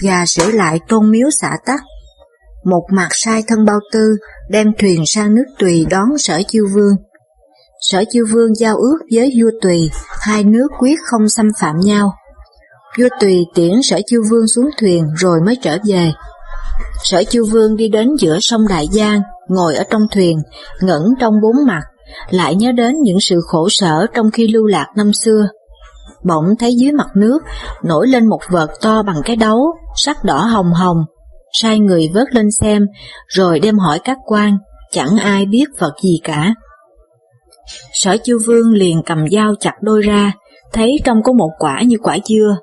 [0.03, 1.81] và sửa lại tôn miếu xã tắc.
[2.65, 4.17] Một mặt sai thân bao tư
[4.51, 6.97] đem thuyền sang nước Tùy đón sở chiêu vương.
[7.81, 12.13] Sở chiêu vương giao ước với vua Tùy, hai nước quyết không xâm phạm nhau.
[12.99, 16.13] Vua Tùy tiễn sở chiêu vương xuống thuyền rồi mới trở về.
[17.05, 20.39] Sở chiêu vương đi đến giữa sông Đại Giang, ngồi ở trong thuyền,
[20.81, 21.83] ngẩn trong bốn mặt,
[22.31, 25.49] lại nhớ đến những sự khổ sở trong khi lưu lạc năm xưa.
[26.25, 27.39] Bỗng thấy dưới mặt nước
[27.85, 29.59] nổi lên một vợt to bằng cái đấu,
[29.97, 30.97] sắc đỏ hồng hồng,
[31.53, 32.83] sai người vớt lên xem,
[33.29, 34.59] rồi đem hỏi các quan,
[34.93, 36.55] chẳng ai biết vật gì cả.
[37.93, 40.33] Sở chiêu vương liền cầm dao chặt đôi ra,
[40.73, 42.57] thấy trong có một quả như quả dưa,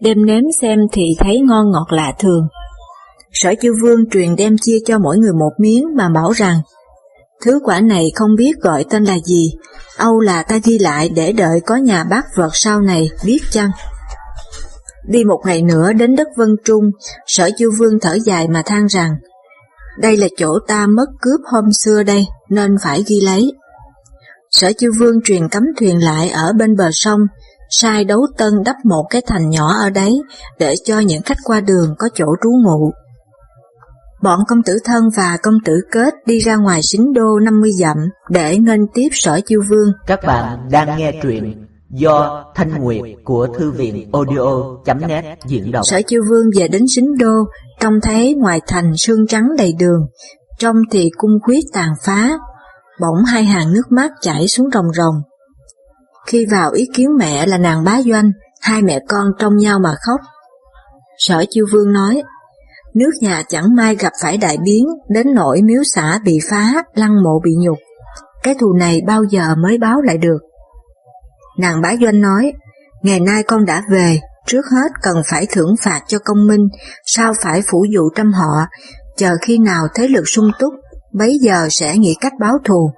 [0.00, 2.48] đem nếm xem thì thấy ngon ngọt lạ thường.
[3.32, 6.60] Sở chiêu vương truyền đem chia cho mỗi người một miếng mà bảo rằng
[7.44, 9.52] Thứ quả này không biết gọi tên là gì,
[9.96, 13.70] Âu là ta ghi lại để đợi có nhà bác vật sau này biết chăng?
[15.08, 16.84] Đi một ngày nữa đến đất Vân Trung,
[17.26, 19.10] sở chiêu vương thở dài mà than rằng
[19.98, 23.52] Đây là chỗ ta mất cướp hôm xưa đây, nên phải ghi lấy.
[24.52, 27.20] Sở chiêu vương truyền cấm thuyền lại ở bên bờ sông,
[27.70, 30.20] sai đấu tân đắp một cái thành nhỏ ở đấy
[30.58, 32.92] để cho những khách qua đường có chỗ trú ngụ.
[34.22, 37.96] Bọn công tử thân và công tử kết đi ra ngoài xính đô 50 dặm
[38.30, 39.88] để nghênh tiếp sở chiêu vương.
[40.06, 45.86] Các bạn đang nghe truyện do Thanh Nguyệt của Thư viện audio.net diễn đọc.
[45.86, 47.34] Sở chiêu vương về đến xính đô,
[47.80, 50.00] trông thấy ngoài thành sương trắng đầy đường,
[50.58, 52.38] trong thì cung khuyết tàn phá,
[53.02, 55.14] bỗng hai hàng nước mắt chảy xuống ròng ròng.
[56.26, 59.94] Khi vào ý kiến mẹ là nàng bá doanh, hai mẹ con trong nhau mà
[60.06, 60.20] khóc.
[61.18, 62.22] Sở chiêu vương nói,
[62.94, 67.22] nước nhà chẳng may gặp phải đại biến, đến nỗi miếu xã bị phá, lăng
[67.22, 67.78] mộ bị nhục.
[68.42, 70.38] Cái thù này bao giờ mới báo lại được?
[71.58, 72.52] Nàng bá doanh nói,
[73.02, 76.68] ngày nay con đã về, trước hết cần phải thưởng phạt cho công minh,
[77.06, 78.66] sao phải phủ dụ trăm họ,
[79.16, 80.72] chờ khi nào thế lực sung túc,
[81.12, 82.90] bấy giờ sẽ nghĩ cách báo thù.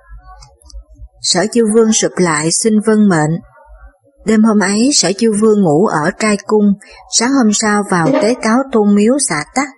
[1.22, 3.31] Sở chiêu vương sụp lại xin vân mệnh.
[4.27, 6.72] Đêm hôm ấy, sở chiêu vương ngủ ở trai cung,
[7.12, 9.68] sáng hôm sau vào tế cáo tôn miếu xã tắc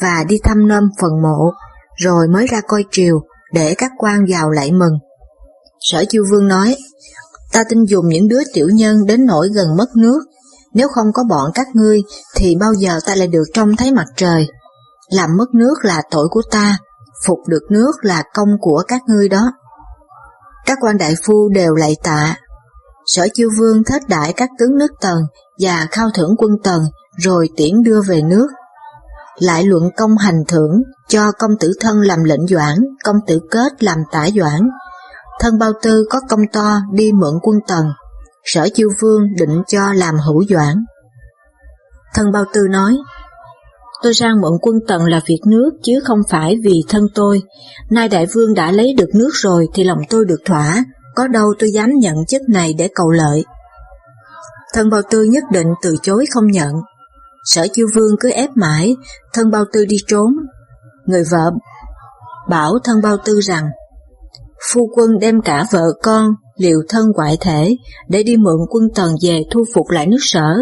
[0.00, 1.52] và đi thăm nôm phần mộ,
[1.96, 3.20] rồi mới ra coi triều
[3.52, 4.92] để các quan vào lại mừng.
[5.80, 6.76] Sở chiêu vương nói,
[7.52, 10.20] ta tin dùng những đứa tiểu nhân đến nỗi gần mất nước,
[10.74, 12.02] nếu không có bọn các ngươi
[12.36, 14.46] thì bao giờ ta lại được trông thấy mặt trời.
[15.10, 16.78] Làm mất nước là tội của ta,
[17.24, 19.52] phục được nước là công của các ngươi đó.
[20.66, 22.36] Các quan đại phu đều lạy tạ.
[23.06, 25.18] Sở chiêu vương thết đại các tướng nước tần
[25.60, 26.80] và khao thưởng quân tần
[27.18, 28.46] rồi tiễn đưa về nước.
[29.38, 33.82] Lại luận công hành thưởng cho công tử thân làm lệnh doãn, công tử kết
[33.82, 34.60] làm tả doãn.
[35.40, 37.86] Thân bao tư có công to đi mượn quân tần,
[38.44, 40.84] sở chiêu vương định cho làm hữu doãn.
[42.14, 42.96] Thân bao tư nói,
[44.02, 47.42] Tôi sang mượn quân tần là việc nước chứ không phải vì thân tôi.
[47.90, 51.54] Nay đại vương đã lấy được nước rồi thì lòng tôi được thỏa, có đâu
[51.58, 53.44] tôi dám nhận chức này để cầu lợi.
[54.74, 56.72] Thân bao tư nhất định từ chối không nhận.
[57.44, 58.96] Sở chiêu vương cứ ép mãi,
[59.32, 60.32] thân bao tư đi trốn.
[61.06, 61.50] Người vợ
[62.48, 63.64] bảo thân bao tư rằng,
[64.72, 67.76] phu quân đem cả vợ con, liều thân ngoại thể
[68.08, 70.56] để đi mượn quân tần về thu phục lại nước sở,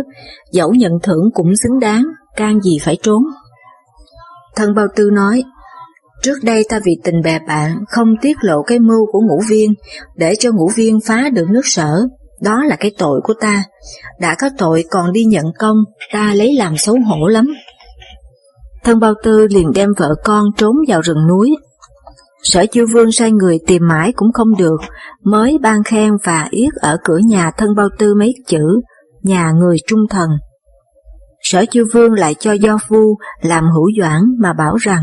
[0.52, 2.04] dẫu nhận thưởng cũng xứng đáng,
[2.36, 3.22] can gì phải trốn.
[4.56, 5.44] Thân bao tư nói,
[6.22, 9.74] trước đây ta vì tình bè bạn không tiết lộ cái mưu của ngũ viên
[10.16, 12.00] để cho ngũ viên phá được nước sở,
[12.42, 13.64] đó là cái tội của ta.
[14.20, 15.76] Đã có tội còn đi nhận công,
[16.12, 17.46] ta lấy làm xấu hổ lắm.
[18.84, 21.50] Thân bao tư liền đem vợ con trốn vào rừng núi.
[22.42, 24.76] Sở chiêu vương sai người tìm mãi cũng không được,
[25.24, 28.80] mới ban khen và yết ở cửa nhà thân bao tư mấy chữ,
[29.22, 30.28] nhà người trung thần.
[31.44, 35.02] Sở chư Vương lại cho Do Phu làm hữu doãn mà bảo rằng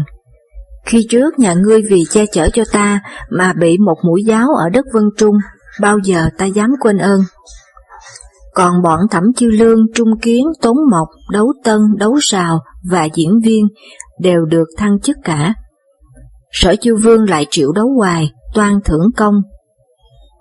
[0.86, 4.70] Khi trước nhà ngươi vì che chở cho ta mà bị một mũi giáo ở
[4.70, 5.36] đất Vân Trung,
[5.82, 7.22] bao giờ ta dám quên ơn.
[8.54, 13.40] Còn bọn Thẩm Chiêu Lương, Trung Kiến, tốn Mộc, Đấu Tân, Đấu Sào và diễn
[13.46, 13.66] viên
[14.20, 15.54] đều được thăng chức cả.
[16.52, 19.36] Sở Chiêu Vương lại triệu đấu hoài, toan thưởng công.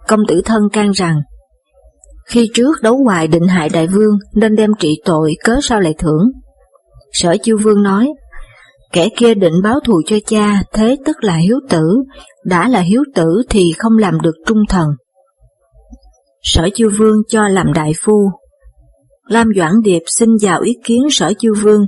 [0.09, 1.21] Công tử thân can rằng,
[2.31, 5.95] khi trước đấu hoài định hại đại vương nên đem trị tội cớ sao lại
[5.99, 6.31] thưởng.
[7.13, 8.09] Sở Chiêu Vương nói,
[8.93, 12.03] kẻ kia định báo thù cho cha, thế tức là hiếu tử,
[12.45, 14.87] đã là hiếu tử thì không làm được trung thần.
[16.43, 18.31] Sở Chiêu Vương cho làm đại phu.
[19.29, 21.83] Lam Doãn Điệp xin vào ý kiến Sở Chiêu Vương.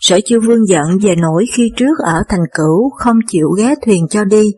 [0.00, 4.06] Sở Chiêu Vương giận về nỗi khi trước ở thành cửu không chịu ghé thuyền
[4.10, 4.52] cho đi,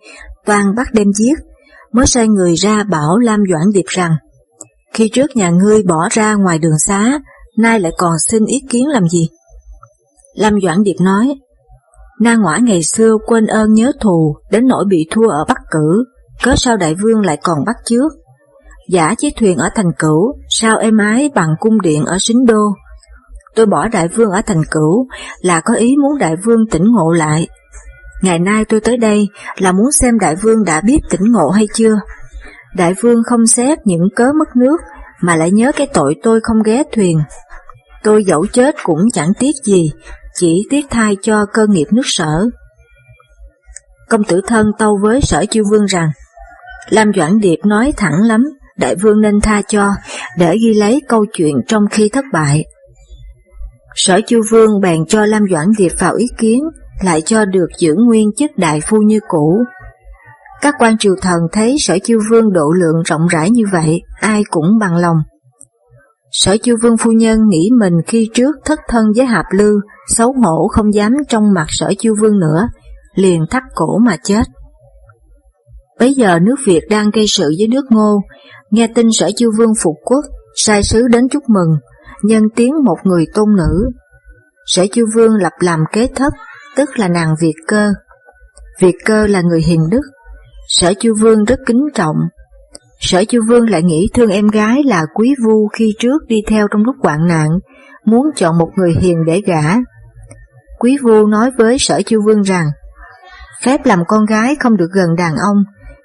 [0.47, 1.35] toàn bắt đem giết,
[1.93, 4.13] mới sai người ra bảo Lam Doãn Điệp rằng,
[4.95, 7.21] khi trước nhà ngươi bỏ ra ngoài đường xá,
[7.59, 9.29] nay lại còn xin ý kiến làm gì?
[10.35, 11.35] Lam Doãn Điệp nói,
[12.21, 16.05] Na ngõa ngày xưa quên ơn nhớ thù, đến nỗi bị thua ở Bắc Cử,
[16.43, 18.09] cớ sao đại vương lại còn bắt trước?
[18.91, 22.63] Giả chiếc thuyền ở thành cửu, sao êm ái bằng cung điện ở Xính Đô?
[23.55, 25.07] Tôi bỏ đại vương ở thành cửu
[25.41, 27.49] là có ý muốn đại vương tỉnh ngộ lại.
[28.23, 31.67] Ngày nay tôi tới đây là muốn xem đại vương đã biết tỉnh ngộ hay
[31.75, 31.95] chưa.
[32.77, 34.77] Đại vương không xét những cớ mất nước
[35.21, 37.21] mà lại nhớ cái tội tôi không ghé thuyền.
[38.03, 39.91] Tôi dẫu chết cũng chẳng tiếc gì,
[40.35, 42.47] chỉ tiếc thai cho cơ nghiệp nước sở.
[44.09, 46.11] Công tử thân tâu với sở chiêu vương rằng,
[46.89, 48.45] Lam Doãn Điệp nói thẳng lắm,
[48.79, 49.93] đại vương nên tha cho,
[50.39, 52.65] để ghi lấy câu chuyện trong khi thất bại.
[53.95, 56.61] Sở chiêu Vương bèn cho Lam Doãn Điệp vào ý kiến,
[57.03, 59.59] lại cho được giữ nguyên chức đại phu như cũ.
[60.63, 64.43] Các quan triều thần thấy Sở Chiêu Vương độ lượng rộng rãi như vậy, ai
[64.51, 65.17] cũng bằng lòng.
[66.33, 70.33] Sở Chiêu Vương phu nhân nghĩ mình khi trước thất thân với Hạp Lư, xấu
[70.33, 72.69] hổ không dám trong mặt Sở Chiêu Vương nữa,
[73.15, 74.43] liền thắt cổ mà chết.
[75.99, 78.21] Bây giờ nước Việt đang gây sự với nước Ngô,
[78.71, 80.25] nghe tin Sở Chiêu Vương phục quốc,
[80.57, 81.79] sai sứ đến chúc mừng,
[82.23, 83.91] nhân tiếng một người tôn nữ.
[84.67, 86.33] Sở Chiêu Vương lập làm kế thất,
[86.77, 87.89] tức là nàng Việt Cơ.
[88.81, 90.03] Việt Cơ là người hiền đức,
[90.73, 92.17] Sở chu Vương rất kính trọng.
[93.01, 96.69] Sở chu Vương lại nghĩ thương em gái là Quý Vu khi trước đi theo
[96.69, 97.49] trong lúc hoạn nạn,
[98.05, 99.77] muốn chọn một người hiền để gả.
[100.79, 102.67] Quý Vu nói với Sở chu Vương rằng,
[103.63, 105.57] phép làm con gái không được gần đàn ông,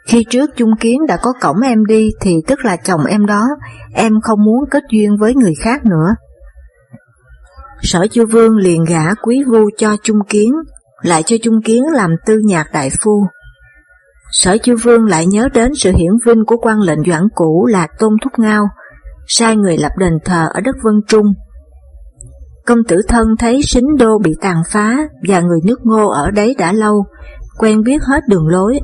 [0.07, 3.47] khi trước chung Kiến đã có cổng em đi thì tức là chồng em đó,
[3.93, 6.15] em không muốn kết duyên với người khác nữa.
[7.81, 10.51] Sở Chu Vương liền gả quý vu cho chung Kiến,
[11.01, 13.27] lại cho chung Kiến làm tư nhạc đại phu.
[14.37, 17.87] Sở chư Vương lại nhớ đến sự hiển vinh của quan lệnh doãn cũ là
[17.99, 18.63] Tôn Thúc Ngao,
[19.27, 21.25] sai người lập đền thờ ở đất Vân Trung.
[22.65, 26.55] Công tử thân thấy sính đô bị tàn phá và người nước ngô ở đấy
[26.57, 27.05] đã lâu,
[27.59, 28.79] quen biết hết đường lối,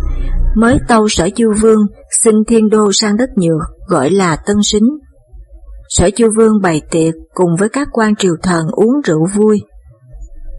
[0.55, 1.81] mới tâu sở chư vương
[2.21, 4.87] xin thiên đô sang đất nhược, gọi là tân sính.
[5.89, 9.61] Sở chư vương bày tiệc cùng với các quan triều thần uống rượu vui.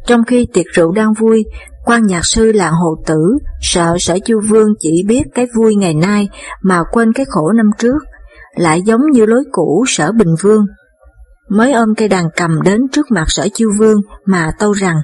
[0.07, 1.45] Trong khi tiệc rượu đang vui,
[1.85, 5.95] quan nhạc sư là hồ tử sợ sở chu vương chỉ biết cái vui ngày
[5.95, 6.29] nay
[6.63, 7.99] mà quên cái khổ năm trước,
[8.55, 10.67] lại giống như lối cũ sở bình vương.
[11.49, 14.97] Mới ôm cây đàn cầm đến trước mặt sở chiêu vương mà tâu rằng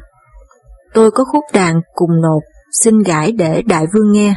[0.95, 4.35] Tôi có khúc đàn cùng nộp, xin gãi để đại vương nghe.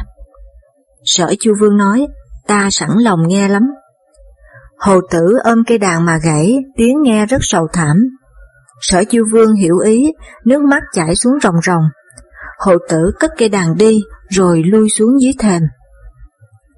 [1.04, 2.06] Sở Chu Vương nói,
[2.46, 3.62] ta sẵn lòng nghe lắm.
[4.78, 7.96] Hồ tử ôm cây đàn mà gãy, tiếng nghe rất sầu thảm.
[8.80, 10.12] Sở Chu Vương hiểu ý,
[10.44, 11.82] nước mắt chảy xuống ròng ròng
[12.66, 15.62] hậu tử cất cây đàn đi, rồi lui xuống dưới thềm.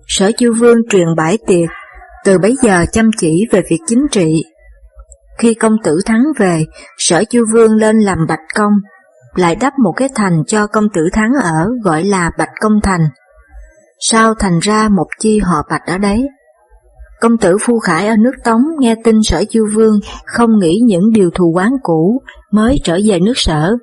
[0.09, 1.69] Sở Chu Vương truyền bãi tiệc,
[2.25, 4.45] từ bấy giờ chăm chỉ về việc chính trị.
[5.39, 6.65] Khi công tử thắng về,
[6.99, 8.73] Sở Chu Vương lên làm bạch công,
[9.35, 13.01] lại đắp một cái thành cho công tử thắng ở gọi là Bạch Công Thành
[14.11, 16.29] sao thành ra một chi họ bạch ở đấy.
[17.21, 21.13] Công tử Phu Khải ở nước Tống nghe tin sở Chu Vương không nghĩ những
[21.13, 22.23] điều thù quán cũ
[22.53, 23.77] mới trở về nước sở.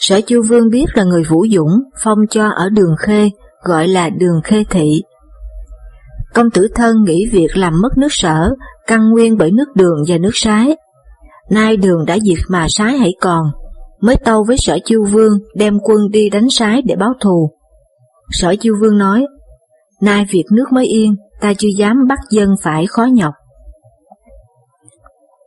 [0.00, 3.30] Sở Chu Vương biết là người Vũ Dũng phong cho ở đường Khê,
[3.62, 5.02] gọi là đường Khê Thị.
[6.34, 8.50] Công tử thân nghĩ việc làm mất nước sở,
[8.86, 10.76] căn nguyên bởi nước đường và nước sái.
[11.50, 13.46] Nay đường đã diệt mà sái hãy còn,
[14.00, 17.50] mới tâu với sở Chu Vương đem quân đi đánh sái để báo thù.
[18.30, 19.26] Sở Chu Vương nói,
[20.02, 23.34] nay việc nước mới yên, ta chưa dám bắt dân phải khó nhọc.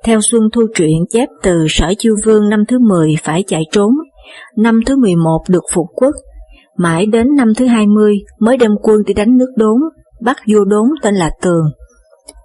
[0.04, 3.89] Theo Xuân Thu truyện chép từ Sở Chu Vương năm thứ 10 phải chạy trốn,
[4.57, 6.15] năm thứ 11 được phục quốc,
[6.78, 9.82] mãi đến năm thứ 20 mới đem quân đi đánh nước đốn,
[10.21, 11.65] bắt vua đốn tên là Tường.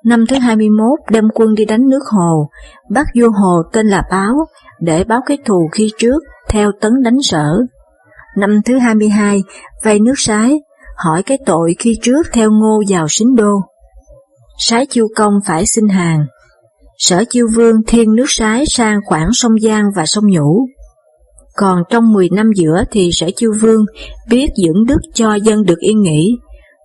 [0.05, 2.49] Năm thứ 21 đem quân đi đánh nước Hồ,
[2.91, 4.35] bắt vua Hồ tên là Báo
[4.81, 7.47] để báo cái thù khi trước theo tấn đánh sở.
[8.37, 9.43] Năm thứ 22
[9.85, 10.61] vay nước Sái,
[10.97, 13.53] hỏi cái tội khi trước theo ngô vào xính đô.
[14.59, 16.27] Sái chiêu công phải xin hàng.
[16.99, 20.67] Sở chiêu vương thiên nước Sái sang khoảng sông Giang và sông Nhũ.
[21.61, 23.85] Còn trong 10 năm giữa thì sở chiêu vương
[24.31, 26.37] biết dưỡng đức cho dân được yên nghỉ,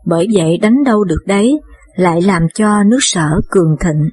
[0.06, 1.60] bởi vậy đánh đâu được đấy,
[1.96, 4.10] lại làm cho nước sở cường thịnh.